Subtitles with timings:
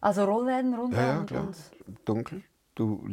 [0.00, 1.42] Also Rollläden runter Ja, ja, klar.
[1.44, 1.56] und
[2.04, 2.42] Dunkel.
[2.74, 3.04] Du,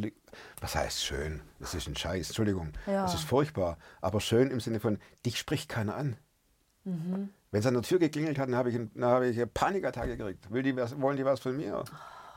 [0.61, 1.41] was heißt schön?
[1.59, 2.73] Das ist ein Scheiß, Entschuldigung.
[2.85, 3.03] Ja.
[3.03, 3.79] Das ist furchtbar.
[3.99, 6.17] Aber schön im Sinne von, dich spricht keiner an.
[6.83, 10.17] Wenn es an der Tür geklingelt hat, dann habe ich, dann habe ich eine Panikattacke
[10.17, 10.51] gekriegt.
[10.51, 11.77] Will die was, wollen die was von mir?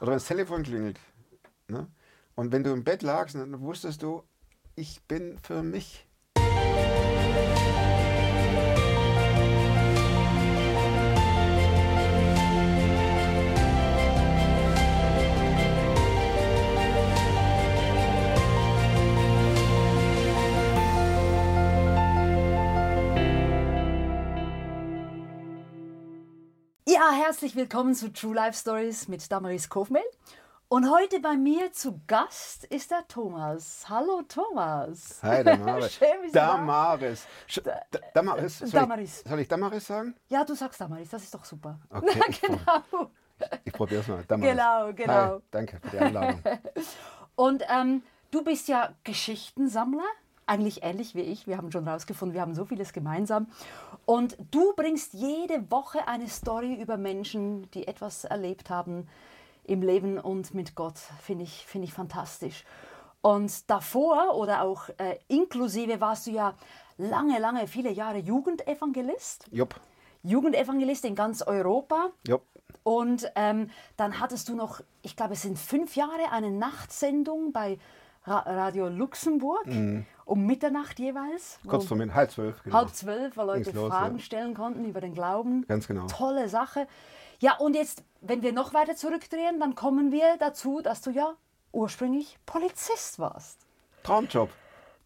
[0.00, 0.98] Oder wenn das Telefon klingelt.
[1.68, 1.86] Ne?
[2.34, 4.22] Und wenn du im Bett lagst, dann wusstest du,
[4.74, 6.07] ich bin für mich.
[27.10, 30.02] Ja, herzlich willkommen zu True Life Stories mit Damaris Kofmehl.
[30.68, 33.86] Und heute bei mir zu Gast ist der Thomas.
[33.88, 35.18] Hallo Thomas.
[35.22, 35.92] Hi, Damaris.
[35.98, 36.32] Schön.
[36.32, 37.26] Damaris.
[37.64, 37.80] Da-
[38.12, 38.58] Damaris.
[38.58, 39.22] Soll Damaris.
[39.24, 40.16] Ich, soll ich Damaris sagen?
[40.28, 41.78] Ja, du sagst Damaris, das ist doch super.
[41.88, 43.10] Okay, ich, genau.
[43.64, 44.24] ich probiere es mal.
[44.24, 44.50] Damaris.
[44.50, 45.34] Genau, genau.
[45.36, 46.42] Hi, danke für die Einladung.
[47.36, 50.04] Und ähm, du bist ja Geschichtensammler,
[50.48, 51.46] eigentlich ähnlich wie ich.
[51.46, 53.46] Wir haben schon rausgefunden, wir haben so vieles gemeinsam.
[54.06, 59.06] Und du bringst jede Woche eine Story über Menschen, die etwas erlebt haben
[59.64, 60.98] im Leben und mit Gott.
[61.22, 62.64] Finde ich, finde ich fantastisch.
[63.20, 66.54] Und davor oder auch äh, inklusive warst du ja
[66.96, 69.46] lange, lange, viele Jahre Jugendevangelist.
[69.50, 69.80] Jupp,
[70.22, 72.10] Jugendevangelist in ganz Europa.
[72.26, 72.42] jupp.
[72.82, 77.78] Und ähm, dann hattest du noch, ich glaube, es sind fünf Jahre, eine Nachtsendung bei
[78.24, 79.66] Ra Radio Luxemburg
[80.28, 81.58] um Mitternacht jeweils.
[81.66, 82.62] Kurz vor mir, halb zwölf.
[82.62, 82.76] Genau.
[82.76, 84.22] halb zwölf, wo Leute los, Fragen ja.
[84.22, 85.66] stellen konnten über den Glauben.
[85.66, 86.06] Ganz genau.
[86.06, 86.86] Tolle Sache.
[87.40, 91.34] Ja, und jetzt, wenn wir noch weiter zurückdrehen, dann kommen wir dazu, dass du ja
[91.72, 93.60] ursprünglich Polizist warst.
[94.02, 94.50] Traumjob.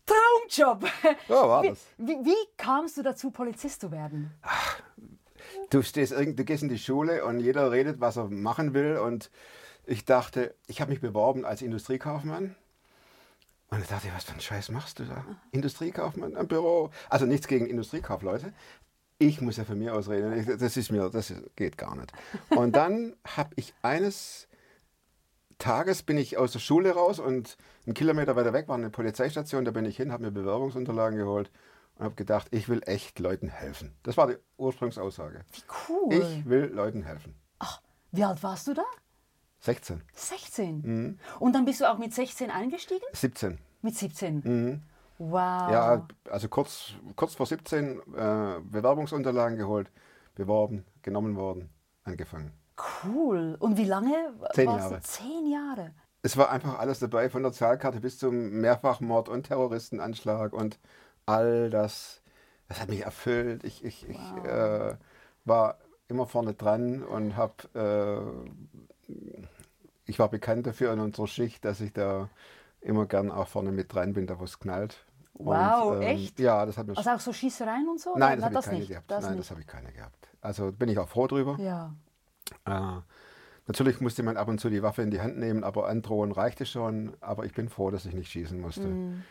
[0.06, 0.90] Traumjob!
[1.28, 1.86] Ja, war wie, das.
[1.98, 4.32] wie, wie kamst du dazu, Polizist zu werden?
[5.70, 8.96] Du, stehst, du gehst in die Schule und jeder redet, was er machen will.
[8.96, 9.30] Und
[9.84, 12.56] ich dachte, ich habe mich beworben als Industriekaufmann.
[13.72, 15.24] Und ich dachte, was für einen Scheiß machst du da?
[15.50, 16.90] Industriekaufmann am Büro.
[17.08, 18.52] Also nichts gegen Industriekaufleute.
[19.16, 20.38] Ich muss ja von mir aus reden.
[20.38, 22.12] Ich, das ist mir, das geht gar nicht.
[22.50, 24.46] Und dann habe ich eines
[25.56, 29.64] Tages bin ich aus der Schule raus und einen Kilometer weiter weg war eine Polizeistation.
[29.64, 31.50] Da bin ich hin, habe mir Bewerbungsunterlagen geholt
[31.94, 33.94] und habe gedacht, ich will echt Leuten helfen.
[34.02, 35.46] Das war die Ursprungsaussage.
[35.50, 36.12] Wie cool.
[36.12, 37.36] Ich will Leuten helfen.
[37.58, 37.80] Ach,
[38.10, 38.84] wie alt warst du da?
[39.60, 40.82] 16, 16.
[40.82, 41.18] Mhm.
[41.38, 43.06] Und dann bist du auch mit 16 eingestiegen?
[43.12, 43.58] 17.
[43.82, 44.42] Mit 17.
[44.44, 44.82] Mhm.
[45.18, 45.70] Wow.
[45.70, 49.90] Ja, also kurz, kurz vor 17 äh, Bewerbungsunterlagen geholt,
[50.34, 51.68] beworben, genommen worden,
[52.04, 52.52] angefangen.
[53.04, 53.56] Cool.
[53.58, 54.34] Und wie lange?
[54.54, 55.00] Zehn Jahre.
[55.02, 55.92] Zehn Jahre.
[56.22, 60.78] Es war einfach alles dabei, von der Zahlkarte bis zum Mehrfachmord und Terroristenanschlag und
[61.26, 62.22] all das.
[62.68, 63.64] Das hat mich erfüllt.
[63.64, 64.96] Ich, ich, ich äh,
[65.44, 65.78] war
[66.08, 68.46] immer vorne dran und habe,
[69.08, 69.12] äh,
[70.06, 72.30] ich war bekannt dafür in unserer Schicht, dass ich da
[72.82, 75.04] immer gern auch vorne mit dran bin, da wo es knallt.
[75.34, 76.38] Wow, echt?
[76.38, 78.14] Ja, das hat mir Also auch so Schießereien und so?
[78.16, 78.88] Nein, das habe ich keine nicht.
[78.88, 79.10] gehabt.
[79.10, 79.40] Das Nein, nicht.
[79.40, 80.28] das habe ich keine gehabt.
[80.40, 81.56] Also bin ich auch froh drüber.
[81.58, 81.94] Ja.
[82.66, 83.00] Äh,
[83.66, 86.66] natürlich musste man ab und zu die Waffe in die Hand nehmen, aber androhen reichte
[86.66, 87.16] schon.
[87.20, 88.86] Aber ich bin froh, dass ich nicht schießen musste.
[88.86, 89.22] Mhm.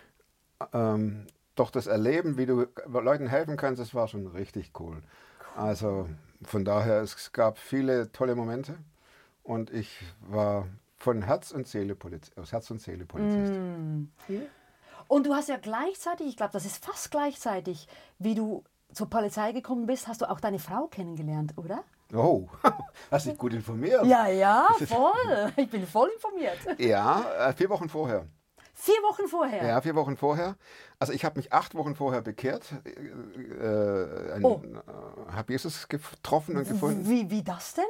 [0.73, 5.01] Ähm, doch das Erleben, wie du Leuten helfen kannst, das war schon richtig cool.
[5.55, 6.07] Also
[6.43, 8.77] von daher, es gab viele tolle Momente
[9.43, 10.67] und ich war
[11.01, 13.53] von Herz und Seele Poliz aus Herz und Seele Polizist.
[13.53, 14.11] Mhm.
[15.07, 17.87] Und du hast ja gleichzeitig, ich glaube, das ist fast gleichzeitig,
[18.19, 18.63] wie du
[18.93, 21.83] zur Polizei gekommen bist, hast du auch deine Frau kennengelernt, oder?
[22.13, 22.47] Oh,
[23.11, 24.05] hast dich gut informiert.
[24.05, 25.51] Ja, ja, voll.
[25.55, 26.57] Ich bin voll informiert.
[26.77, 28.27] Ja, äh, vier Wochen vorher.
[28.73, 29.65] Vier Wochen vorher.
[29.65, 30.55] Ja, vier Wochen vorher.
[30.99, 34.61] Also ich habe mich acht Wochen vorher bekehrt, äh, ein, Oh.
[34.63, 37.07] äh, habe Jesus getroffen und gefunden.
[37.07, 37.83] Wie, wie das denn?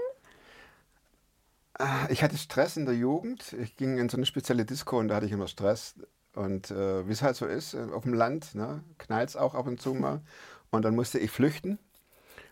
[2.09, 3.53] Ich hatte Stress in der Jugend.
[3.53, 5.95] Ich ging in so eine spezielle Disco und da hatte ich immer Stress.
[6.33, 9.53] Und äh, wie es halt so ist, äh, auf dem Land, ne, knallt es auch
[9.53, 10.21] ab und zu mal.
[10.69, 11.79] Und dann musste ich flüchten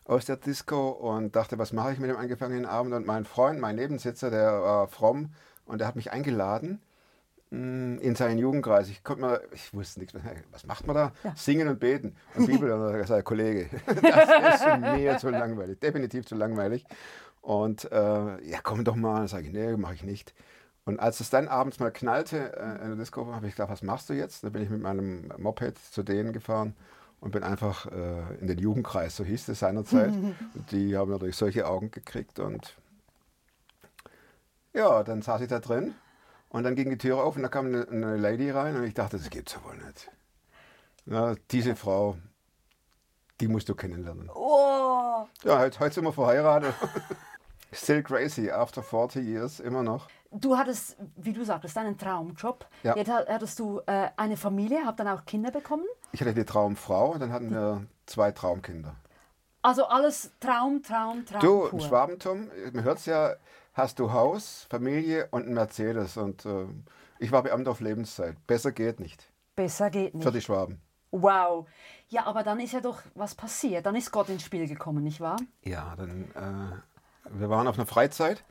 [0.06, 2.94] aus der Disco und dachte, was mache ich mit dem angefangenen Abend?
[2.94, 5.34] Und mein Freund, mein Nebensitzer, der war fromm
[5.66, 6.82] und der hat mich eingeladen
[7.52, 8.90] in seinen Jugendkreis.
[8.90, 10.24] Ich konnte mal, ich wusste nichts mehr.
[10.52, 11.12] Was macht man da?
[11.24, 11.34] Ja.
[11.36, 12.72] Singen und beten und Bibel.
[12.72, 16.86] Und sagt Kollege, das ist mir zu langweilig, definitiv zu langweilig.
[17.42, 19.20] Und äh, ja, komm doch mal.
[19.20, 20.36] Dann sage ich, nee, mache ich nicht.
[20.86, 23.82] Und als es dann abends mal knallte äh, in der Disco, habe ich gedacht, was
[23.82, 24.44] machst du jetzt?
[24.44, 26.76] Da bin ich mit meinem Moped zu denen gefahren
[27.20, 30.12] und bin einfach äh, in den Jugendkreis, so hieß es seinerzeit.
[30.12, 30.36] Und
[30.72, 32.76] die haben natürlich solche Augen gekriegt und
[34.74, 35.96] ja, dann saß ich da drin
[36.50, 38.94] und dann ging die Tür auf und da kam eine, eine Lady rein und ich
[38.94, 40.10] dachte, das gibt's ja wohl nicht.
[41.06, 42.18] Ja, diese Frau,
[43.40, 44.30] die musst du kennenlernen.
[44.34, 46.74] Oh, Ja, heute, heute sind wir verheiratet.
[47.72, 50.08] Still crazy, after 40 years, immer noch.
[50.32, 52.66] Du hattest, wie du sagtest, einen Traumjob.
[52.84, 52.96] Ja.
[52.96, 55.86] Jetzt ha- hattest du äh, eine Familie, habt dann auch Kinder bekommen.
[56.12, 58.96] Ich hatte die Traumfrau und dann hatten wir zwei Traumkinder.
[59.62, 61.42] Also alles Traum, Traum, Traum.
[61.42, 61.74] Du, pur.
[61.74, 63.36] im Schwabentum, man hört es ja,
[63.80, 66.18] hast du Haus, Familie und einen Mercedes.
[66.18, 66.66] Und äh,
[67.20, 68.36] ich war Beamter auf Lebenszeit.
[68.46, 69.32] Besser geht nicht.
[69.56, 70.24] Besser geht nicht.
[70.24, 70.82] Für die Schwaben.
[71.12, 71.68] Wow.
[72.10, 73.86] Ja, aber dann ist ja doch was passiert.
[73.86, 75.38] Dann ist Gott ins Spiel gekommen, nicht wahr?
[75.64, 78.44] Ja, dann, äh, wir waren auf einer Freizeit.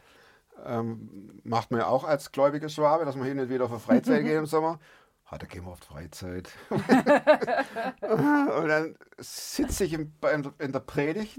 [0.66, 3.80] Ähm, macht man ja auch als gläubiger Schwabe, dass man hin und wieder auf eine
[3.80, 4.80] Freizeit geht im Sommer.
[5.25, 6.50] Hat er gehen wir auf die Freizeit.
[6.70, 10.12] und dann sitze ich in,
[10.58, 11.38] in der Predigt,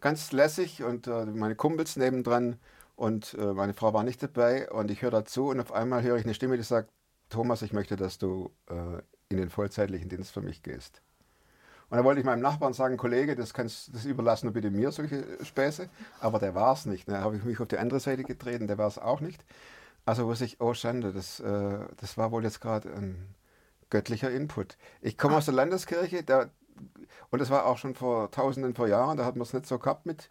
[0.00, 2.60] ganz lässig und äh, meine Kumpels nebendran
[2.96, 6.16] und äh, meine Frau war nicht dabei und ich höre dazu und auf einmal höre
[6.16, 6.90] ich eine Stimme, die sagt,
[7.30, 11.00] Thomas, ich möchte, dass du äh, in den vollzeitlichen Dienst für mich gehst.
[11.90, 14.90] Und da wollte ich meinem Nachbarn sagen, Kollege, das, kannst, das überlassen du bitte mir,
[14.90, 15.88] solche Späße.
[16.20, 17.08] Aber der war es nicht.
[17.08, 19.44] Da habe ich mich auf die andere Seite getreten, der war es auch nicht.
[20.06, 23.34] Also wusste ich, oh Schande, das, äh, das war wohl jetzt gerade ein
[23.90, 24.76] göttlicher Input.
[25.00, 26.50] Ich komme aus der Landeskirche, da,
[27.30, 29.78] und das war auch schon vor tausenden von Jahren, da hat man es nicht so
[29.78, 30.30] gehabt mit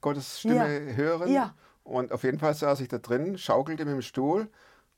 [0.00, 0.96] Gottes Stimme Ja.
[0.96, 1.32] hören.
[1.32, 1.54] Ja.
[1.86, 4.48] Und auf jeden Fall saß ich da drin, schaukelte mit dem Stuhl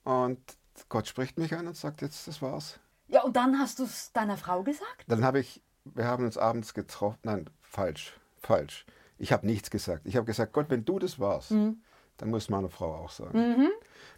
[0.05, 0.41] und
[0.89, 2.81] Gott spricht mich an und sagt, jetzt, das war's.
[3.09, 5.05] Ja, und dann hast du es deiner Frau gesagt?
[5.07, 7.19] Dann habe ich, wir haben uns abends getroffen.
[7.25, 8.87] Nein, falsch, falsch.
[9.19, 10.07] Ich habe nichts gesagt.
[10.07, 13.69] Ich habe gesagt, Gott, wenn du das warst, dann muss meine Frau auch sagen.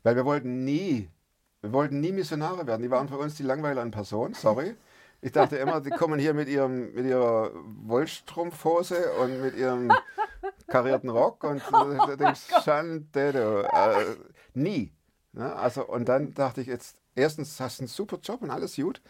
[0.04, 1.08] Weil wir wollten nie,
[1.62, 2.82] wir wollten nie Missionare werden.
[2.82, 4.76] Die waren für uns die Langweiler in Person, sorry.
[5.22, 7.50] Ich dachte immer, die kommen hier mit, ihrem, mit ihrer
[7.84, 9.92] Wollstrumpfhose und mit ihrem
[10.66, 13.68] karierten Rock und du denkst, Schande, du.
[13.70, 14.16] Äh,
[14.54, 14.92] nie.
[15.32, 15.54] Ne?
[15.54, 19.02] Also, und dann dachte ich jetzt, erstens hast du einen super Job und alles gut.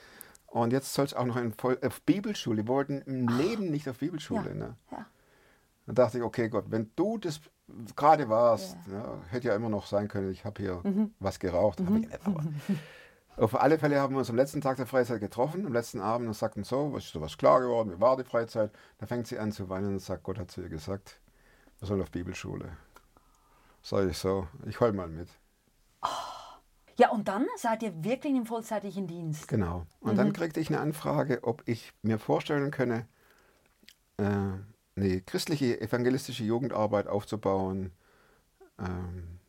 [0.47, 2.59] Und jetzt soll es auch noch in Voll auf Bibelschule.
[2.59, 4.49] Wir wollten im Leben nicht auf Bibelschule.
[4.49, 4.55] Ja.
[4.55, 4.77] Ne?
[4.91, 5.07] Ja.
[5.87, 7.41] Dann dachte ich, okay Gott, wenn du das
[7.95, 10.83] gerade warst, ja, hätte ja immer noch sein können, ich habe hier
[11.21, 11.81] was geraucht.
[11.81, 12.43] Hab ich nicht, aber
[13.37, 16.29] auf alle Fälle haben wir uns am letzten Tag der Freizeit getroffen, am letzten Abend
[16.29, 18.71] und sagten so, was ist sowas klar geworden, wie war die Freizeit?
[18.99, 21.21] Da fängt sie an zu weinen und sagt, Gott hat zu ihr gesagt,
[21.79, 22.77] wir sollen auf Bibelschule.
[23.83, 25.29] Sag ich so, ich heul mal mit.
[26.97, 29.49] Ja, und dann seid ihr wirklich im vollzeitlichen Dienst.
[29.49, 29.87] Genau.
[30.01, 33.07] Und dann kriegte ich eine Anfrage, ob ich mir vorstellen könne,
[34.19, 34.25] äh,
[34.97, 37.93] eine christliche evangelistische Jugendarbeit aufzubauen,
[38.79, 39.40] ähm,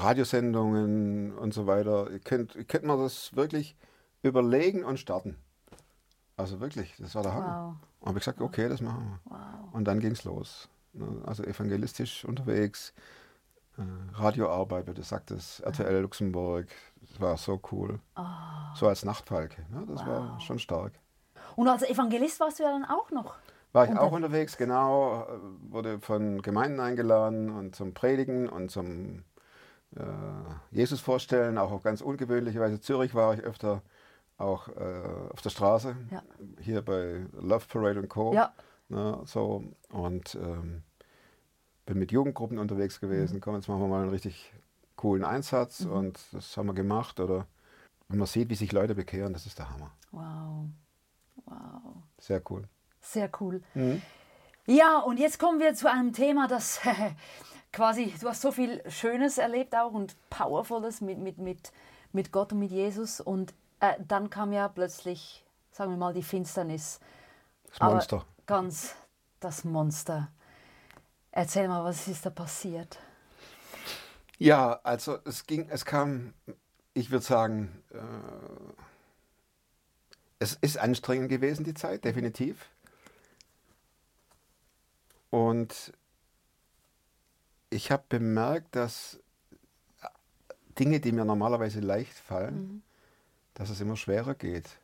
[0.00, 2.10] Radiosendungen und so weiter.
[2.10, 3.76] Ihr könnt, mir das wirklich
[4.22, 5.36] überlegen und starten.
[6.36, 7.76] Also wirklich, das war der Hammer.
[7.80, 7.88] Wow.
[8.00, 9.32] Und habe ich gesagt, okay, das machen wir.
[9.32, 9.74] Wow.
[9.74, 10.68] Und dann ging es los.
[10.92, 11.22] Ne?
[11.26, 12.94] Also evangelistisch unterwegs,
[13.76, 13.82] äh,
[14.14, 16.66] Radioarbeit, wie du sagtest, RTL Luxemburg,
[17.00, 18.00] das war so cool.
[18.74, 19.84] So als Nachtfalke, ne?
[19.88, 20.92] das war schon stark.
[21.56, 23.34] Und als Evangelist warst du ja dann auch noch.
[23.72, 29.24] War ich auch unterwegs, genau, äh, wurde von Gemeinden eingeladen und zum Predigen und zum
[29.96, 30.02] äh,
[30.70, 32.80] Jesus vorstellen, auch auf ganz ungewöhnliche Weise.
[32.80, 33.82] Zürich war ich öfter
[34.36, 36.22] auch äh, auf der Straße, Ja.
[36.60, 38.32] hier bei Love Parade und Co.
[38.34, 38.52] Ja.
[38.90, 40.82] Ne, so und ähm,
[41.84, 43.40] bin mit Jugendgruppen unterwegs gewesen.
[43.40, 44.52] Komm, jetzt machen wir mal einen richtig
[44.96, 47.20] coolen Einsatz und das haben wir gemacht.
[47.20, 47.46] Oder
[48.08, 49.90] wenn man sieht, wie sich Leute bekehren, das ist der Hammer.
[50.12, 50.66] Wow.
[51.44, 51.96] Wow.
[52.18, 52.64] Sehr cool.
[53.00, 53.62] Sehr cool.
[53.74, 54.00] Mhm.
[54.66, 56.80] Ja, und jetzt kommen wir zu einem Thema, das
[57.72, 61.72] quasi, du hast so viel Schönes erlebt auch und Powervolles mit, mit, mit,
[62.12, 63.20] mit Gott und mit Jesus.
[63.20, 67.00] Und äh, dann kam ja plötzlich, sagen wir mal, die Finsternis.
[67.68, 68.24] Das Aber Monster.
[68.46, 68.94] Ganz
[69.40, 70.28] das Monster.
[71.30, 72.98] Erzähl mal, was ist da passiert?
[74.38, 76.32] Ja, also es ging, es kam,
[76.94, 77.98] ich würde sagen, äh,
[80.38, 82.68] es ist anstrengend gewesen, die Zeit, definitiv.
[85.30, 85.92] Und
[87.70, 89.20] ich habe bemerkt, dass
[90.78, 92.82] Dinge, die mir normalerweise leicht fallen,
[93.54, 94.78] dass es immer schwerer geht.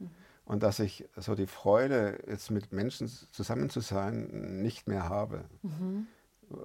[0.45, 5.45] Und dass ich so die Freude, jetzt mit Menschen zusammen zu sein, nicht mehr habe.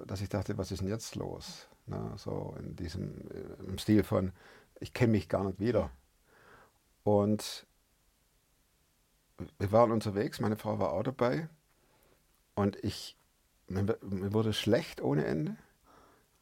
[0.05, 1.67] Dass ich dachte, was ist denn jetzt los?
[1.85, 4.31] Na, so in diesem äh, im Stil von,
[4.79, 5.89] ich kenne mich gar nicht wieder.
[7.03, 7.65] Und
[9.57, 11.47] wir waren unterwegs, meine Frau war auch dabei.
[12.55, 13.15] Und ich,
[13.67, 15.55] mir, mir wurde schlecht ohne Ende.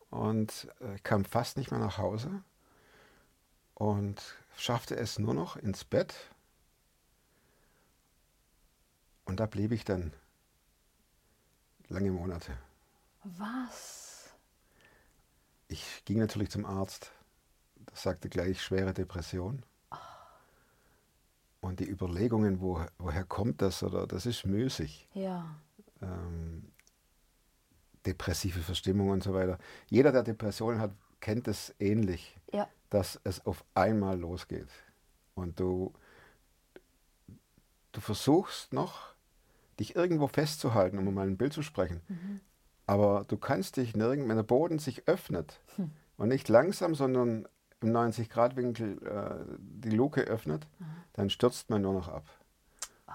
[0.10, 2.44] Und äh, kam fast nicht mehr nach Hause.
[3.74, 4.22] Und
[4.56, 6.16] schaffte es nur noch ins Bett.
[9.26, 10.14] Und da blieb ich dann
[11.90, 12.58] lange Monate.
[13.24, 14.34] Was?
[15.68, 17.12] Ich ging natürlich zum Arzt.
[17.88, 19.64] Das sagte gleich schwere Depression.
[21.60, 25.10] Und die Überlegungen, wo, woher kommt das oder das ist müßig.
[25.14, 25.56] Ja.
[26.02, 26.72] Ähm,
[28.08, 29.60] depressive Verstimmung und so weiter.
[29.90, 32.68] Jeder, der Depressionen hat, kennt es ähnlich, Ja.
[32.90, 34.70] dass es auf einmal losgeht.
[35.36, 35.94] Und du,
[37.92, 39.14] du versuchst noch,
[39.80, 42.02] dich irgendwo festzuhalten, um mal ein Bild zu sprechen.
[42.88, 45.60] Aber du kannst dich nirgends, wenn der Boden sich öffnet
[46.18, 47.48] und nicht langsam, sondern
[47.82, 50.68] im 90-Grad-Winkel äh, die Luke öffnet,
[51.14, 52.26] dann stürzt man nur noch ab.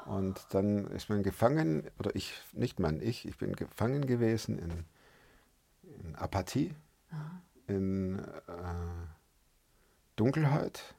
[0.07, 4.85] Und dann ist man gefangen, oder ich, nicht man, ich, ich bin gefangen gewesen in,
[6.05, 6.75] in Apathie,
[7.67, 8.23] in äh,
[10.17, 10.95] Dunkelheit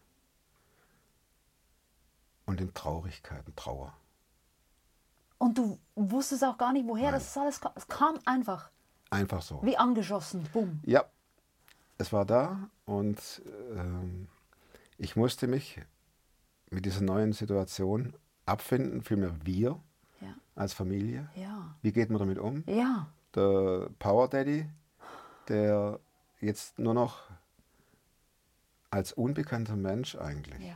[2.46, 3.94] und in Traurigkeit und Trauer.
[5.38, 7.20] Und du wusstest auch gar nicht, woher Nein.
[7.20, 7.72] das alles kam.
[7.76, 8.70] Es kam einfach,
[9.10, 9.60] Einfach so.
[9.64, 10.48] wie angeschossen.
[10.54, 10.80] Bumm.
[10.86, 11.04] Ja,
[11.98, 13.42] es war da und
[13.76, 14.28] ähm,
[14.98, 15.82] ich musste mich
[16.70, 18.14] mit dieser neuen Situation
[18.46, 19.80] abfinden, vielmehr wir
[20.22, 20.34] Ja.
[20.56, 21.30] als Familie.
[21.36, 21.76] Ja.
[21.82, 22.64] Wie geht man damit um?
[22.68, 23.08] Ja.
[23.36, 24.70] Der Power Daddy,
[25.48, 26.00] der
[26.40, 27.22] jetzt nur noch
[28.92, 30.76] als unbekannter Mensch eigentlich Ja.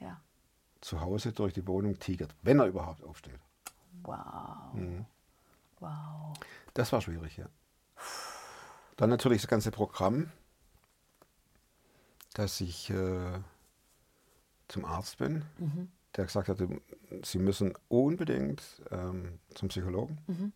[0.00, 0.20] Ja.
[0.80, 3.38] zu Hause durch die Wohnung tigert, wenn er überhaupt aufsteht.
[4.02, 4.72] Wow.
[4.74, 5.06] Mhm.
[5.80, 6.36] Wow.
[6.74, 7.46] Das war schwierig, ja.
[8.96, 10.30] Dann natürlich das ganze Programm,
[12.34, 13.38] dass ich äh,
[14.68, 15.44] zum Arzt bin,
[16.16, 16.68] der gesagt hatte,
[17.22, 20.52] Sie müssen unbedingt ähm, zum Psychologen.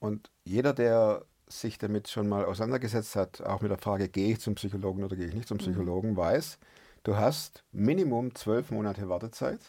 [0.00, 4.40] Und jeder, der sich damit schon mal auseinandergesetzt hat, auch mit der Frage, gehe ich
[4.40, 6.58] zum Psychologen oder gehe ich nicht zum Psychologen, weiß,
[7.04, 9.60] du hast Minimum zwölf Monate Wartezeit.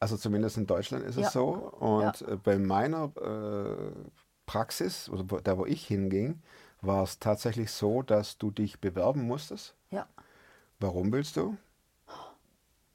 [0.00, 1.28] Also zumindest in Deutschland ist Ja.
[1.28, 1.50] es so.
[1.50, 3.92] Und äh, bei meiner äh,
[4.46, 6.42] Praxis, oder wo- da wo ich hinging,
[6.80, 9.74] war es tatsächlich so, dass du dich bewerben musstest.
[9.90, 10.08] Ja.
[10.80, 11.56] Warum willst du?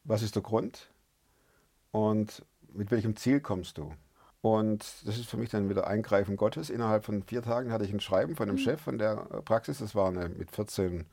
[0.07, 0.89] Was ist der Grund?
[1.91, 3.93] Und mit welchem Ziel kommst du?
[4.41, 6.69] Und das ist für mich dann wieder Eingreifen Gottes.
[6.69, 9.79] Innerhalb von vier Tagen hatte ich ein Schreiben von dem Chef von der äh, Praxis.
[9.79, 11.05] Das war eine mit 14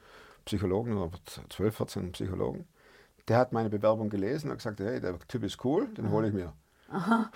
[0.44, 2.68] Psychologen oder 12, 14 Psychologen.
[3.26, 6.34] Der hat meine Bewerbung gelesen und gesagt, hey, der Typ ist cool, den hole ich
[6.34, 6.52] mir.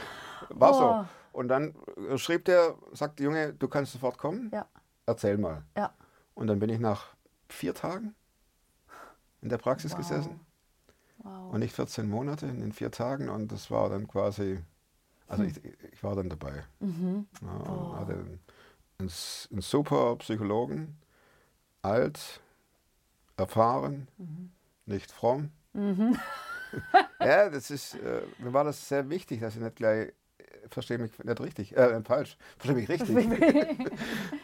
[0.50, 0.80] War so.
[0.80, 1.08] Boah.
[1.32, 1.74] Und dann
[2.08, 4.66] äh, schrieb der, sagte, Junge, du kannst sofort kommen, Ja.
[5.06, 5.64] erzähl mal.
[5.76, 5.92] Ja.
[6.34, 7.06] Und dann bin ich nach
[7.48, 8.14] vier Tagen
[9.40, 9.98] in der Praxis Wow.
[9.98, 10.40] gesessen
[11.18, 11.52] Wow.
[11.52, 14.60] und nicht 14 Monate in den vier Tagen und das war dann quasi,
[15.26, 15.60] also ich,
[15.92, 16.64] ich war dann dabei.
[16.80, 17.26] Mhm.
[17.42, 18.40] Ja, und hatte einen,
[18.98, 19.10] einen,
[19.50, 20.96] einen super Psychologen,
[21.82, 22.40] alt,
[23.36, 24.08] erfahren,
[24.86, 25.50] nicht fromm.
[27.20, 30.12] ja, das ist, äh, mir war das sehr wichtig, dass ich nicht gleich,
[30.70, 33.16] verstehe mich nicht richtig, äh, falsch, verstehe mich richtig.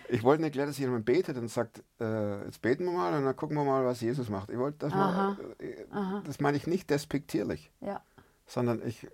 [0.08, 3.24] Ich wollte nicht gleich, dass jemand betet und sagt, äh, jetzt beten wir mal und
[3.24, 4.50] dann gucken wir mal, was Jesus macht.
[4.50, 5.36] Ich wollte, dass Aha.
[5.36, 8.00] man, äh, das meine ich nicht despektierlich, ja.
[8.46, 9.08] sondern ich,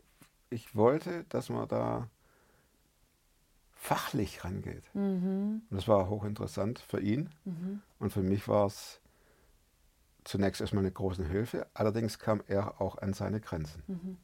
[0.51, 2.09] ich wollte, dass man da
[3.73, 4.85] fachlich rangeht.
[4.95, 5.63] Mhm.
[5.71, 7.31] Und das war hochinteressant für ihn.
[7.99, 9.01] Und für mich war es
[10.25, 11.67] zunächst erstmal eine große Hilfe.
[11.73, 14.19] Allerdings kam er auch an seine Grenzen.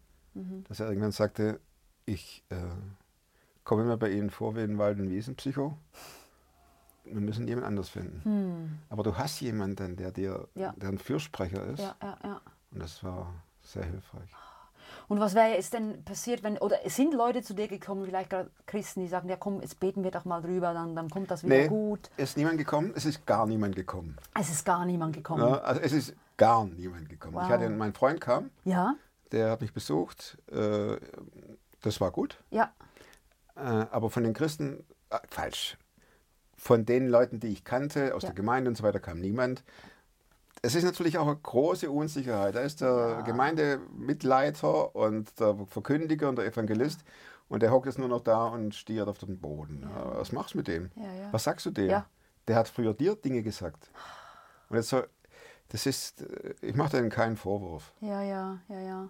[0.69, 1.61] Dass er irgendwann sagte,
[2.07, 2.57] ich äh,
[3.65, 5.77] komme mir bei Ihnen vor wie ein Wald- und Wiesenpsycho.
[7.05, 8.81] Wir müssen jemand anders finden.
[8.89, 10.73] Aber du hast jemanden, der dir, Ja.
[10.77, 11.81] der ein Fürsprecher ist.
[11.81, 12.41] Ja, ja, ja.
[12.73, 13.33] Und das war
[13.63, 14.29] sehr hilfreich.
[15.09, 18.31] Und was wäre jetzt denn passiert, wenn, oder es sind Leute zu dir gekommen, vielleicht
[18.31, 21.31] gerade Christen, die sagen, ja komm, jetzt beten wir doch mal drüber, dann, dann kommt
[21.31, 22.11] das wieder Nee, gut.
[22.17, 24.17] es ist niemand gekommen, es ist gar niemand gekommen.
[24.35, 25.43] Es ist gar niemand gekommen.
[25.43, 27.35] Ja, also es ist gar niemand gekommen.
[27.37, 27.49] Ich Wow.
[27.51, 28.95] hatte, mein Freund kam, Ja,
[29.31, 30.39] der hat mich besucht.
[30.51, 30.97] Äh,
[31.87, 32.43] das war gut.
[32.51, 32.73] ja,
[33.57, 35.79] Äh, aber von den Christen, äh, falsch.
[36.59, 38.29] Von den Leuten, die ich kannte, aus Ja.
[38.31, 39.65] der Gemeinde und so weiter, kam niemand.
[40.63, 42.55] Es ist natürlich auch eine große Unsicherheit.
[42.55, 47.05] Da ist der Gemeindemitleiter und der Verkündiger und der Evangelist
[47.49, 49.83] und der hockt jetzt nur noch da und stiert auf den Boden.
[49.83, 50.91] Ja, was machst du mit dem?
[50.97, 51.33] Ja, ja.
[51.33, 51.91] Was sagst du dem?
[51.91, 52.07] Ja.
[52.49, 53.91] Der hat früher dir Dinge gesagt.
[54.69, 55.09] Und jetzt soll,
[55.69, 57.93] das ist, äh, ich mache denen keinen Vorwurf.
[58.01, 59.09] ja, ja, ja, ja.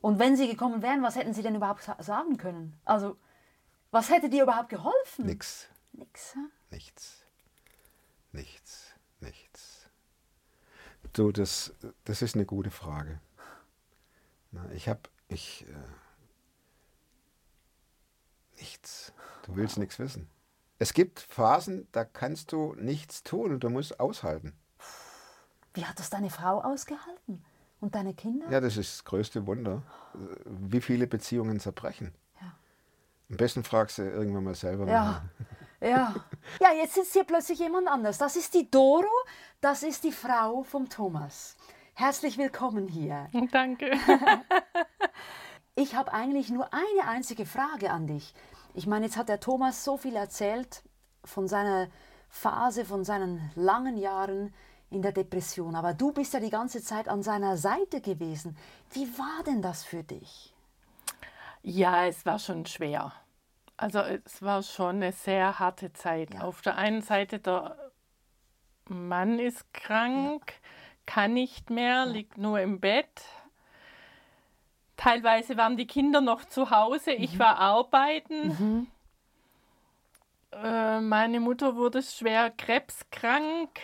[0.00, 2.78] Und wenn sie gekommen wären, was hätten sie denn überhaupt sa- sagen können?
[2.84, 3.16] Also,
[3.90, 5.26] was hätte dir überhaupt geholfen?
[5.26, 5.68] Nix.
[5.92, 6.40] Nix, hä?
[6.70, 7.24] Nichts.
[8.32, 8.94] Nichts.
[9.20, 9.88] Nichts.
[11.12, 11.72] Du, das,
[12.04, 13.20] das ist eine gute Frage.
[14.52, 15.74] Na, ich habe, ich, äh,
[18.56, 19.12] nichts.
[19.44, 20.28] Du willst nichts wissen.
[20.78, 24.56] Es gibt Phasen, da kannst du nichts tun und du musst aushalten.
[25.74, 27.44] Wie hat das deine Frau ausgehalten?
[27.80, 28.50] Und deine Kinder?
[28.50, 29.82] Ja, das ist das größte Wunder,
[30.44, 32.12] wie viele Beziehungen zerbrechen.
[32.40, 32.52] Ja.
[33.30, 34.86] Am besten fragst du irgendwann mal selber.
[34.88, 35.22] Ja,
[35.80, 36.14] ja.
[36.60, 38.18] Ja, jetzt sitzt hier plötzlich jemand anders.
[38.18, 39.06] Das ist die Doro,
[39.60, 41.56] das ist die Frau vom Thomas.
[41.94, 43.28] Herzlich willkommen hier.
[43.52, 43.92] Danke.
[45.76, 48.34] Ich habe eigentlich nur eine einzige Frage an dich.
[48.74, 50.82] Ich meine, jetzt hat der Thomas so viel erzählt
[51.24, 51.88] von seiner
[52.28, 54.52] Phase, von seinen langen Jahren
[54.90, 55.74] in der Depression.
[55.74, 58.56] Aber du bist ja die ganze Zeit an seiner Seite gewesen.
[58.92, 60.54] Wie war denn das für dich?
[61.62, 63.12] Ja, es war schon schwer.
[63.76, 66.34] Also es war schon eine sehr harte Zeit.
[66.34, 66.40] Ja.
[66.40, 67.76] Auf der einen Seite, der
[68.86, 70.54] Mann ist krank,
[71.06, 73.22] kann nicht mehr, liegt nur im Bett.
[74.96, 78.88] Teilweise waren die Kinder noch zu Hause, ich war arbeiten.
[80.50, 83.78] Äh, meine Mutter wurde schwer krebskrank.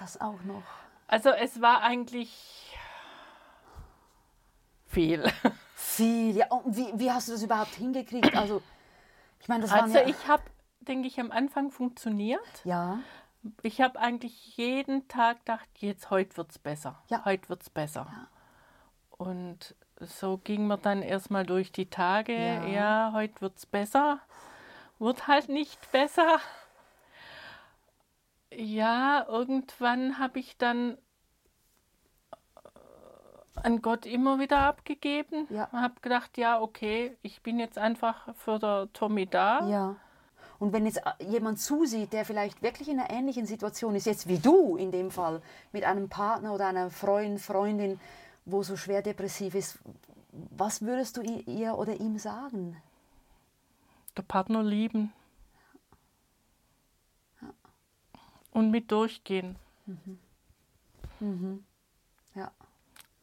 [0.00, 0.62] Das auch noch.
[1.06, 2.76] Also es war eigentlich
[4.86, 5.24] viel.
[5.74, 6.36] Viel.
[6.36, 8.36] Ja, und wie, wie hast du das überhaupt hingekriegt?
[8.36, 8.62] Also,
[9.40, 10.06] ich meine, das waren Also ja...
[10.06, 10.42] ich habe,
[10.80, 12.40] denke ich, am Anfang funktioniert.
[12.64, 12.98] ja,
[13.62, 17.00] Ich habe eigentlich jeden Tag gedacht, jetzt heute wird es besser.
[17.08, 17.24] Ja.
[17.24, 18.06] Heute wird es besser.
[19.10, 22.66] Und so ging mir dann erstmal durch die Tage, Ja.
[22.66, 24.20] ja, heute wird es besser.
[24.98, 26.38] Wird halt nicht besser.
[28.52, 30.98] Ja, irgendwann habe ich dann
[32.32, 35.46] äh, an Gott immer wieder abgegeben.
[35.50, 35.70] Ja.
[35.72, 39.68] Habe gedacht, ja, okay, ich bin jetzt einfach für der Tommy da.
[39.68, 39.96] ja.
[40.60, 44.28] Und wenn jetzt äh, jemand zusieht, der vielleicht wirklich in einer ähnlichen Situation ist, jetzt
[44.28, 45.40] wie du in dem Fall,
[45.72, 47.98] mit einem Partner oder einer Freund, Freundin,
[48.44, 49.78] wo so schwer depressiv ist,
[50.32, 52.76] was würdest du ihr oder ihm sagen?
[54.16, 55.12] Der Partner lieben.
[58.52, 59.56] Und mit durchgehen.
[62.34, 62.52] Ja.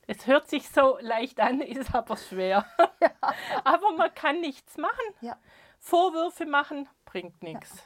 [0.07, 2.65] Es hört sich so leicht an, ist aber schwer.
[3.63, 5.13] aber man kann nichts machen.
[5.21, 5.37] Ja.
[5.79, 7.83] Vorwürfe machen bringt nichts.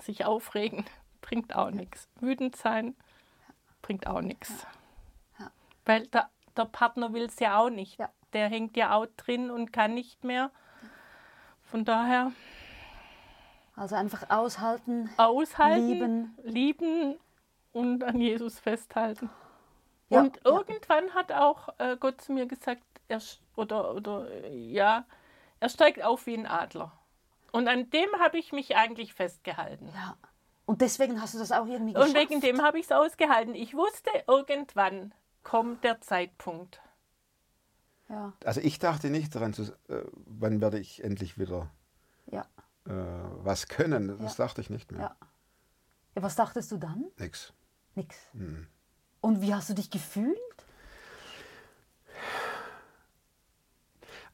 [0.00, 0.84] Sich aufregen
[1.20, 2.08] bringt auch nichts.
[2.20, 2.96] Wütend sein
[3.82, 4.66] bringt auch nichts.
[5.38, 5.50] Ja.
[5.84, 7.98] Weil der, der Partner will es ja auch nicht.
[7.98, 8.10] Ja.
[8.32, 10.50] Der hängt ja auch drin und kann nicht mehr.
[11.64, 12.32] Von daher
[13.74, 15.08] Also einfach aushalten.
[15.16, 16.38] aushalten, Lieben.
[16.44, 17.18] lieben
[17.72, 19.30] und an Jesus festhalten.
[20.10, 20.42] Ja, und ja.
[20.44, 25.06] irgendwann hat auch äh, Gott zu mir gesagt, er, sch- oder, oder äh, ja,
[25.60, 26.92] er steigt auf wie ein Adler.
[27.50, 29.88] Und an dem habe ich mich eigentlich festgehalten.
[29.94, 30.16] Ja.
[30.66, 32.14] Und deswegen hast du das auch irgendwie Und geschafft.
[32.30, 33.54] wegen dem habe ich es ausgehalten.
[33.54, 36.80] Ich wusste, irgendwann kommt der Zeitpunkt.
[38.08, 41.70] Ja, Also ich dachte nicht daran, zu, äh, wann werde ich endlich wieder
[42.30, 42.44] ja,
[42.86, 42.92] äh,
[43.42, 44.18] was können.
[44.18, 45.00] Das dachte ich nicht mehr.
[45.00, 45.16] ja.
[46.14, 47.06] Ja, was dachtest du dann?
[47.18, 47.52] Nix.
[47.94, 48.16] Nix.
[48.32, 48.66] Hm.
[49.20, 50.36] Und wie hast du dich gefühlt?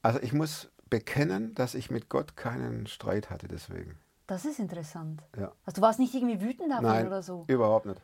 [0.02, 3.98] Also ich muss bekennen, dass ich mit Gott keinen Streit hatte deswegen.
[4.26, 5.22] Das ist interessant.
[5.36, 5.52] Ja.
[5.64, 7.44] Also du warst nicht irgendwie wütend ihn Nein, oder so?
[7.46, 8.02] überhaupt nicht.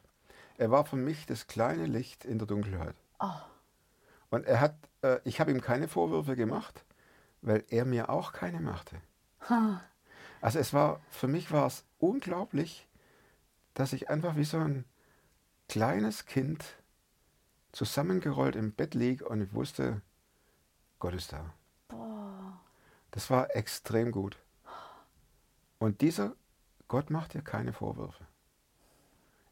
[0.57, 2.95] Er war für mich das kleine Licht in der Dunkelheit.
[3.19, 3.43] Ah.
[4.31, 6.85] Und er hat, äh, ich habe ihm keine Vorwürfe gemacht,
[7.43, 8.97] weil er mir auch keine machte.
[9.49, 9.81] Ha.
[10.45, 12.87] Also es war, für mich war es unglaublich,
[13.73, 14.85] dass ich einfach wie so ein
[15.71, 16.63] kleines Kind
[17.73, 20.03] zusammengerollt im Bett lieg und ich wusste,
[20.99, 21.55] Gott ist da.
[23.11, 24.37] Das war extrem gut.
[25.79, 26.37] Und dieser
[26.89, 28.27] Gott macht dir keine Vorwürfe.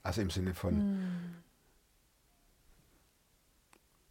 [0.03, 1.43] Also im Sinne von,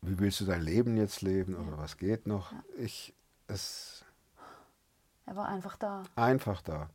[0.02, 2.52] wie willst du dein Leben jetzt leben oder was geht noch?
[2.76, 3.14] Ich,
[3.46, 4.01] es
[5.32, 6.04] Er war einfach da.
[6.18, 6.90] einfach da.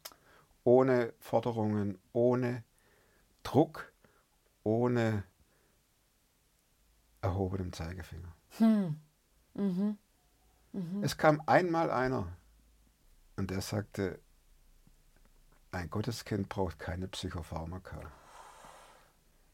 [0.62, 2.64] Ohne Forderungen, ohne
[3.42, 3.90] Druck,
[4.62, 5.24] ohne
[7.22, 8.30] erhobenem Zeigefinger.
[11.00, 12.26] Es kam einmal einer
[13.38, 14.20] und der sagte,
[15.72, 18.00] ein Gotteskind braucht keine Psychopharmaka.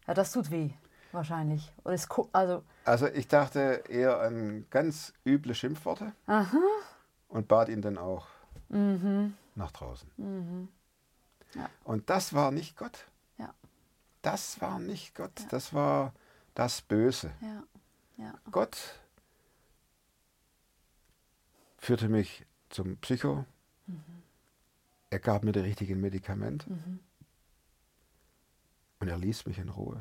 [0.09, 0.71] Ja, das tut weh,
[1.13, 1.73] wahrscheinlich.
[1.85, 6.59] Also, Also ich dachte eher an ganz üble Schimpfworte aha.
[7.29, 8.27] und bat ihn dann auch
[8.73, 9.35] Mhm.
[9.55, 10.09] nach draußen.
[11.55, 11.69] Ja.
[11.85, 13.07] Und das war nicht Gott.
[13.39, 13.53] Ja,
[14.23, 15.47] Das war nicht Gott.
[15.51, 16.13] Das war
[16.55, 17.33] das Böse.
[17.41, 17.63] ja,
[18.17, 18.35] ja.
[18.51, 18.77] Gott
[21.79, 23.45] führte mich zum Psycho.
[25.11, 26.67] Er gab mir die richtigen Medikamente.
[29.01, 30.01] Und er ließ mich in Ruhe.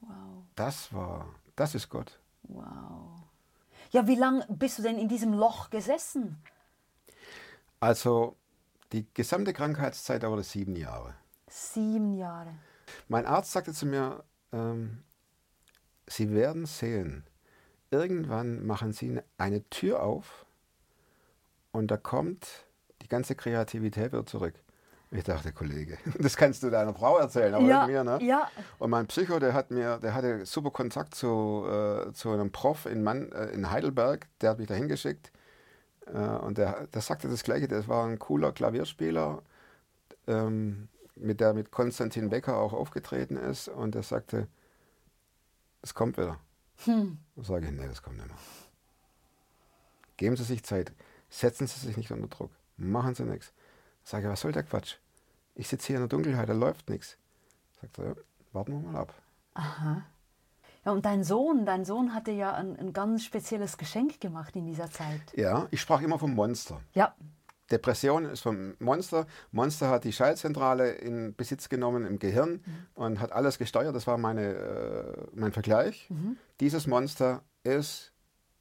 [0.00, 2.18] Wow, Das war, das ist Gott.
[2.42, 3.10] wow.
[3.90, 6.42] Ja, wie lange bist du denn in diesem Loch gesessen?
[7.84, 8.34] Also
[8.92, 11.12] die gesamte Krankheitszeit dauerte sieben Jahre.
[11.50, 12.54] Sieben Jahre.
[13.08, 15.02] Mein Arzt sagte zu mir, ähm,
[16.06, 17.26] Sie werden sehen,
[17.90, 20.46] irgendwann machen Sie ne- eine Tür auf
[21.72, 22.46] und da kommt
[23.02, 24.54] die ganze Kreativität wieder zurück.
[25.10, 28.18] Ich dachte, Kollege, das kannst du deiner Frau erzählen, aber ja, nicht mir, ne?
[28.22, 32.50] ja, Und mein Psycho, der hat mir, der hatte super Kontakt zu, äh, zu einem
[32.50, 35.30] Prof in, Mann, äh, in Heidelberg, der hat mich da hingeschickt.
[36.06, 39.42] Äh, und der, der sagte das Gleiche, das war ein cooler Klavierspieler,
[40.26, 43.68] ähm, mit der mit Konstantin Becker auch aufgetreten ist.
[43.68, 44.48] Und der sagte,
[45.82, 46.38] es kommt wieder.
[46.84, 47.18] Hm.
[47.36, 48.36] Da sage ich, nee, das kommt nicht mehr.
[50.16, 50.92] Geben Sie sich Zeit,
[51.28, 53.52] setzen Sie sich nicht unter Druck, machen Sie nichts.
[54.04, 54.96] Sage, was soll der Quatsch?
[55.54, 57.16] Ich sitze hier in der Dunkelheit, da läuft nichts.
[57.80, 58.14] Sagt er, ja,
[58.52, 59.14] warten wir mal ab.
[59.54, 60.04] Aha.
[60.84, 64.66] Ja, und dein Sohn, dein Sohn hatte ja ein, ein ganz spezielles Geschenk gemacht in
[64.66, 65.20] dieser Zeit.
[65.34, 66.80] Ja, ich sprach immer vom Monster.
[66.92, 67.14] Ja.
[67.70, 69.26] Depression ist vom Monster.
[69.50, 72.86] Monster hat die Schaltzentrale in Besitz genommen im Gehirn mhm.
[72.94, 73.96] und hat alles gesteuert.
[73.96, 76.10] Das war meine, äh, mein Vergleich.
[76.10, 76.36] Mhm.
[76.60, 78.12] Dieses Monster ist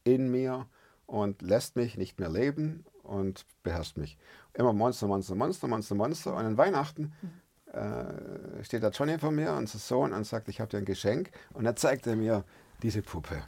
[0.06, 0.68] in mir
[1.06, 4.18] und lässt mich nicht mehr leben und beherrscht mich.
[4.54, 6.36] Immer Monster, Monster, Monster, Monster, Monster.
[6.36, 7.43] Und an Weihnachten mhm
[7.74, 11.32] äh, steht da Johnny vor mir, unser Sohn, und sagt, ich habe dir ein Geschenk.
[11.54, 12.44] Und er zeigt er mir
[12.82, 13.44] diese Puppe.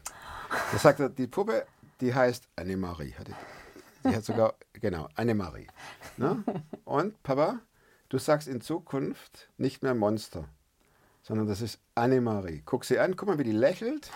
[0.72, 1.66] Da sagt er, die Puppe,
[2.02, 3.14] die heißt Annemarie.
[4.04, 5.68] Die hat sogar, genau, Annemarie.
[6.18, 6.44] Ne?
[6.84, 7.60] Und Papa,
[8.10, 10.48] du sagst in Zukunft nicht mehr Monster,
[11.22, 12.62] sondern das ist Annemarie.
[12.66, 14.12] Guck sie an, guck mal, wie die lächelt.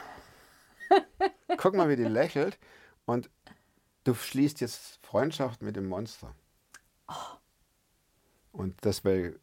[1.57, 2.57] Guck mal, wie die lächelt.
[3.05, 3.29] Und
[4.03, 6.33] du schließt jetzt Freundschaft mit dem Monster.
[8.51, 9.39] Und das will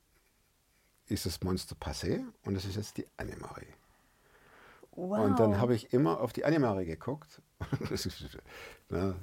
[1.08, 3.74] ist das Monster passé und es ist jetzt die Annemarie.
[4.92, 5.24] Wow.
[5.24, 7.42] Und dann habe ich immer auf die Annemarie geguckt.
[7.90, 8.08] das
[8.88, 9.14] na,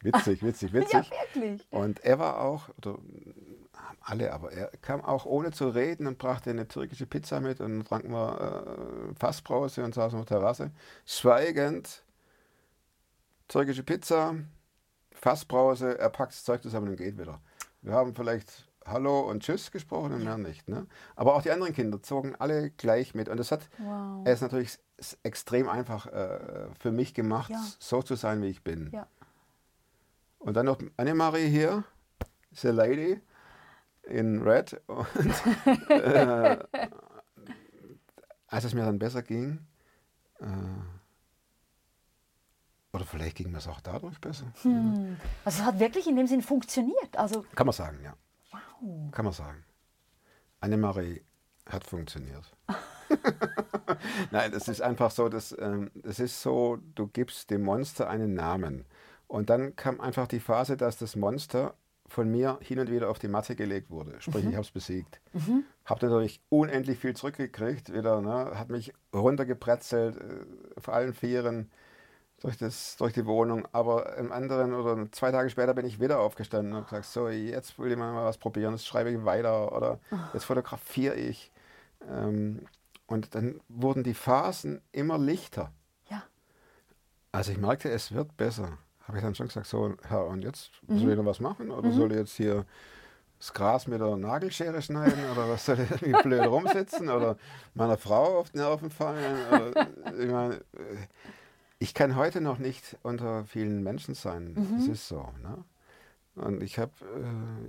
[0.00, 0.92] witzig, witzig, witzig.
[0.92, 1.66] ja, wirklich.
[1.70, 2.98] Und er war auch, oder
[4.00, 7.84] alle, aber er kam auch ohne zu reden und brachte eine türkische Pizza mit und
[7.84, 10.70] tranken wir äh, Fassbrause und saßen auf der Terrasse.
[11.04, 12.04] Schweigend,
[13.48, 14.34] türkische Pizza,
[15.12, 17.40] Fassbrause, er packt das Zeug zusammen und geht wieder.
[17.82, 20.68] Wir haben vielleicht Hallo und Tschüss gesprochen und mehr nicht.
[20.68, 20.86] Ne?
[21.16, 23.28] Aber auch die anderen Kinder zogen alle gleich mit.
[23.28, 24.22] Und das hat wow.
[24.24, 24.78] es natürlich
[25.22, 27.62] extrem einfach äh, für mich gemacht, ja.
[27.78, 28.90] so zu sein, wie ich bin.
[28.92, 29.06] Ja.
[30.38, 31.84] Und dann noch Annemarie hier,
[32.52, 33.20] The Lady
[34.04, 34.80] in Red.
[34.86, 36.58] Und äh,
[38.46, 39.58] als es mir dann besser ging,
[40.38, 40.46] äh,
[42.92, 44.46] oder vielleicht ging mir es auch dadurch besser.
[44.62, 45.16] Hm.
[45.44, 47.16] Also es hat wirklich in dem Sinn funktioniert.
[47.16, 48.14] Also Kann man sagen, ja.
[49.10, 49.64] Kann man sagen.
[50.60, 51.22] Annemarie
[51.66, 52.56] hat funktioniert.
[54.30, 58.84] Nein, das ist einfach so, das, ähm, ist so, du gibst dem Monster einen Namen.
[59.26, 61.74] Und dann kam einfach die Phase, dass das Monster
[62.08, 64.20] von mir hin und wieder auf die Matte gelegt wurde.
[64.20, 64.50] Sprich, mhm.
[64.50, 65.20] ich habe es besiegt.
[65.32, 65.64] Mhm.
[65.84, 68.52] Habe dadurch unendlich viel zurückgekriegt, wieder, ne?
[68.54, 70.44] hat mich runtergepretzelt, äh,
[70.76, 71.70] auf allen Vieren
[72.40, 73.66] durch, das, durch die Wohnung.
[73.72, 77.78] Aber im anderen oder zwei Tage später bin ich wieder aufgestanden und gesagt, so, jetzt
[77.78, 79.98] will ich mal was probieren, jetzt schreibe ich weiter oder
[80.32, 81.50] jetzt fotografiere ich.
[82.08, 82.66] Ähm,
[83.06, 85.72] und dann wurden die Phasen immer lichter.
[86.10, 86.22] Ja.
[87.32, 88.78] Also ich merkte, es wird besser.
[89.04, 90.98] Habe ich dann schon gesagt, so, Herr, und jetzt mhm.
[90.98, 91.70] soll ich noch was machen?
[91.70, 91.92] Oder mhm.
[91.92, 92.66] soll ich jetzt hier
[93.38, 97.36] das Gras mit der Nagelschere schneiden oder was soll ich irgendwie blöd rumsitzen oder
[97.74, 99.36] meiner Frau auf die Nerven fallen?
[99.48, 99.86] Oder,
[100.18, 101.06] ich meine, äh,
[101.78, 104.54] ich kann heute noch nicht unter vielen Menschen sein.
[104.54, 104.78] Mhm.
[104.78, 105.28] Das ist so.
[105.42, 105.64] Ne?
[106.36, 106.92] Und ich habe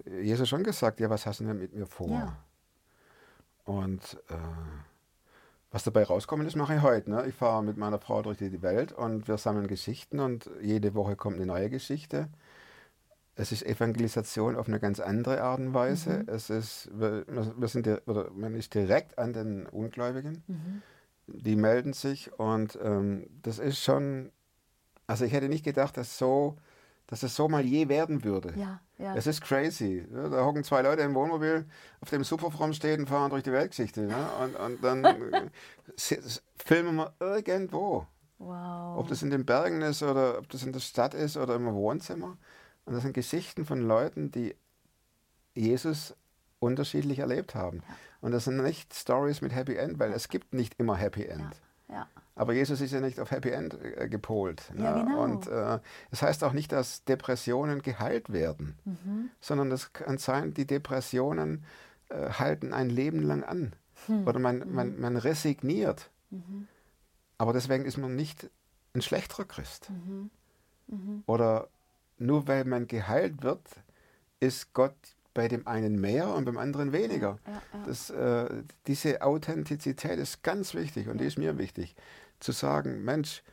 [0.06, 2.10] äh, Jesus schon gesagt, ja, was hast du denn mit mir vor?
[2.10, 2.38] Ja.
[3.65, 4.36] Und äh,
[5.72, 7.10] was dabei rauskommt, das mache ich heute.
[7.10, 7.26] Ne?
[7.28, 11.15] Ich fahre mit meiner Frau durch die Welt und wir sammeln Geschichten und jede Woche
[11.15, 12.30] kommt eine neue Geschichte.
[13.36, 16.20] Es ist Evangelisation auf eine ganz andere Art und Weise.
[16.20, 16.30] Mhm.
[16.30, 20.43] Es ist, wir, wir sind, oder man ist direkt an den Ungläubigen.
[20.48, 20.82] Mhm
[21.28, 24.32] die melden sich und ähm, das ist schon,
[25.06, 26.58] also ich hätte nicht gedacht, dass so,
[27.06, 28.54] dass es so mal je werden würde.
[28.58, 29.16] Ja, ja.
[29.16, 30.08] Es ist crazy.
[30.12, 31.66] Da hocken zwei Leute im Wohnmobil,
[32.02, 34.02] auf dem Superfrom stehen und fahren durch die Weltgeschichte.
[34.02, 34.16] Ne?
[34.42, 35.50] Und, und dann äh,
[36.58, 38.08] filmen wir irgendwo.
[38.40, 39.00] Wow.
[39.00, 41.74] Ob das in den Bergen ist oder ob das in der Stadt ist oder im
[41.74, 42.38] Wohnzimmer.
[42.86, 44.56] Und das sind Geschichten von Leuten, die
[45.54, 46.16] Jesus
[46.60, 47.84] unterschiedlich erlebt haben.
[47.88, 47.96] Ja.
[48.22, 51.62] Und das sind nicht Stories mit Happy End, weil es gibt nicht immer Happy End.
[51.89, 51.96] Ja.
[51.96, 52.08] ja.
[52.36, 54.72] Aber Jesus ist ja nicht auf Happy End äh, gepolt.
[54.74, 54.84] Ne?
[54.84, 55.24] Ja, genau.
[55.24, 55.80] Und äh,
[56.12, 59.30] das heißt auch nicht, dass Depressionen geheilt werden, mhm.
[59.41, 61.65] sondern es kann sein, die Depressionen
[62.10, 63.74] äh, halten ein Leben lang an.
[64.06, 64.28] Hm.
[64.28, 64.74] Oder man, mhm.
[64.74, 66.12] man, man resigniert.
[66.30, 66.67] Mhm.
[67.38, 68.50] Aber deswegen ist man nicht
[68.93, 69.89] ein schlechterer Christ.
[69.89, 70.30] Mhm.
[70.88, 71.24] Mhm.
[71.26, 71.67] Oder
[72.17, 73.62] nur weil man geheilt wird,
[74.39, 74.96] ist Gott
[75.38, 77.38] bei dem einen mehr und beim anderen weniger.
[77.45, 77.86] Ja, ja.
[77.86, 81.95] Das, äh, diese Authentizität ist ganz wichtig und die ist mir wichtig.
[82.39, 83.43] Zu sagen, Mensch,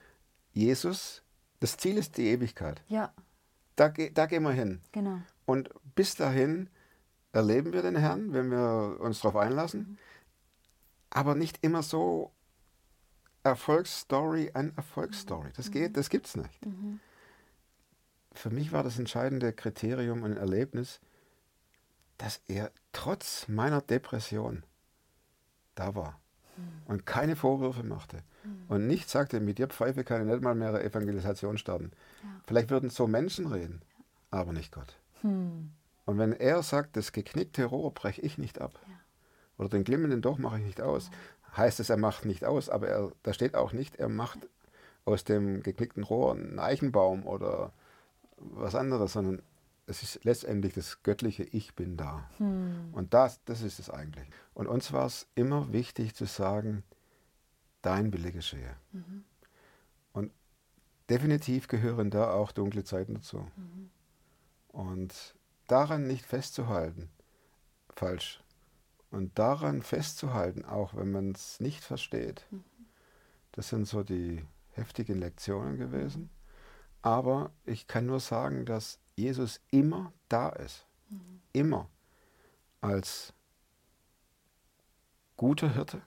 [0.54, 1.22] Jesus,
[1.60, 2.82] das Ziel ist die Ewigkeit.
[2.88, 3.12] Ja.
[3.76, 4.80] Da, da gehen wir hin.
[4.92, 5.18] Genau.
[5.44, 6.70] Und bis dahin
[7.32, 9.80] erleben wir den Herrn, wenn wir uns darauf einlassen.
[9.80, 9.98] Mhm.
[11.10, 12.32] Aber nicht immer so
[13.42, 15.50] Erfolgsstory an Erfolgsstory.
[15.54, 16.64] Das geht, das gibt's nicht.
[16.64, 16.98] Mhm.
[18.32, 21.00] für mich war das entscheidende Kriterium und Erlebnis,
[22.18, 24.62] dass er trotz meiner Depression
[25.74, 26.20] da war
[26.87, 28.22] und keine Vorwürfe machte
[28.68, 31.90] und nicht sagte, mit dir Pfeife kann ich nicht mal mehr eine Evangelisation starten.
[32.46, 33.83] Vielleicht würden so Menschen reden,
[34.31, 34.96] aber nicht Gott.
[36.07, 38.79] Und wenn er sagt, das geknickte Rohr breche ich nicht ab
[39.57, 41.11] oder den glimmenden Doch mache ich nicht aus,
[41.57, 44.38] heißt es, er macht nicht aus, aber er, da steht auch nicht, er macht
[45.05, 47.72] aus dem geknickten Rohr einen Eichenbaum oder
[48.37, 49.42] was anderes, sondern
[49.86, 52.28] es ist letztendlich das göttliche Ich bin da.
[52.92, 54.28] Und das, das ist es eigentlich.
[54.54, 56.84] Und uns war es immer wichtig zu sagen,
[57.82, 58.76] dein Wille geschehe.
[60.12, 60.32] Und
[61.10, 63.46] definitiv gehören da auch dunkle Zeiten dazu.
[64.68, 65.34] Und
[65.66, 67.10] daran nicht festzuhalten,
[67.94, 68.42] falsch.
[69.10, 72.46] Und daran festzuhalten, auch wenn man es nicht versteht,
[73.52, 76.30] das sind so die heftigen Lektionen gewesen.
[77.02, 80.87] Aber ich kann nur sagen, dass Jesus immer da ist.
[81.53, 81.88] Immer.
[82.81, 83.33] Als
[85.37, 86.03] guter Hirte.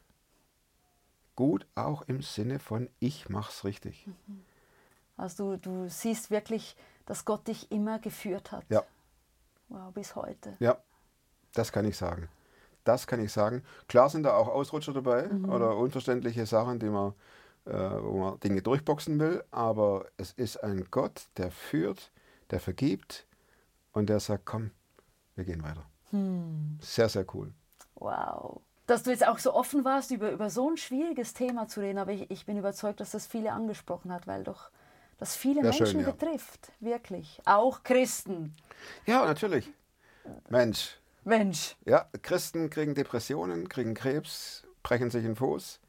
[1.36, 4.08] Gut auch im Sinne von ich mach's richtig.
[5.16, 8.66] Also du, du siehst wirklich, dass Gott dich immer geführt hat.
[8.70, 8.84] Ja.
[9.70, 10.56] Wow, bis heute.
[10.60, 10.78] Ja,
[11.54, 12.30] das kann ich sagen.
[12.84, 13.64] Das kann ich sagen.
[13.88, 17.14] Klar sind da auch Ausrutscher dabei oder unverständliche Sachen, die man,
[17.66, 22.12] äh, wo man Dinge durchboxen will, aber es ist ein Gott, der führt,
[22.52, 23.26] der vergibt
[23.94, 24.72] und der sagt, komm,
[25.36, 25.86] wir gehen weiter.
[26.82, 27.54] Sehr, sehr cool.
[27.96, 28.62] Wow.
[28.86, 31.98] Dass du jetzt auch so offen warst, über, über so ein schwieriges Thema zu reden,
[31.98, 34.70] aber ich, ich bin überzeugt, dass das viele angesprochen hat, weil doch
[35.18, 36.12] das viele schön, Menschen ja.
[36.12, 36.72] betrifft.
[36.80, 37.42] Wirklich.
[37.46, 38.56] Auch Christen.
[39.06, 39.70] Ja, natürlich.
[40.50, 41.76] Mensch, Mensch.
[41.86, 45.80] ja, Christen kriegen Depressionen, kriegen Krebs, brechen sich den Fuß.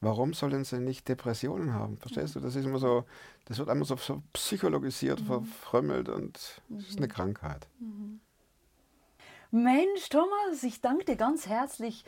[0.00, 1.96] Warum sollen sie nicht Depressionen haben?
[1.96, 2.40] Verstehst du?
[2.40, 3.04] Das ist immer so,
[3.46, 6.36] das wird einmal so, so psychologisiert, verfrömmelt und
[6.78, 7.66] es ist eine Krankheit.
[9.50, 12.04] Mensch, Thomas, ich danke dir ganz herzlich,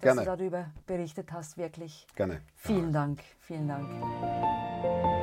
[0.00, 0.20] dass Gerne.
[0.22, 1.56] du darüber berichtet hast.
[1.56, 2.06] Wirklich.
[2.16, 2.42] Gerne.
[2.56, 3.20] Vielen Dank.
[3.40, 5.19] Vielen Dank.